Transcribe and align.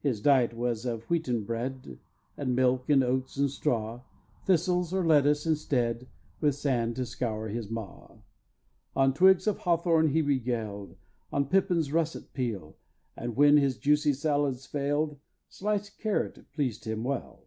"His 0.00 0.22
diet 0.22 0.54
was 0.54 0.86
of 0.86 1.02
wheaten 1.10 1.44
bread, 1.44 1.98
And 2.38 2.56
milk, 2.56 2.88
and 2.88 3.04
oats, 3.04 3.36
and 3.36 3.50
straw; 3.50 4.00
Thistles, 4.46 4.94
or 4.94 5.04
lettuces 5.04 5.46
instead, 5.46 6.08
With 6.40 6.54
sand 6.54 6.96
to 6.96 7.04
scour 7.04 7.48
his 7.48 7.68
maw. 7.70 8.22
"On 8.96 9.12
twigs 9.12 9.46
of 9.46 9.58
hawthorn 9.58 10.08
he 10.12 10.22
regaled, 10.22 10.96
On 11.30 11.44
pippin's 11.44 11.92
russet 11.92 12.32
peel, 12.32 12.78
And 13.14 13.36
when 13.36 13.58
his 13.58 13.76
juicy 13.76 14.14
salads 14.14 14.64
failed, 14.64 15.18
Sliced 15.50 15.98
carrot 15.98 16.50
pleased 16.54 16.86
him 16.86 17.04
well." 17.04 17.44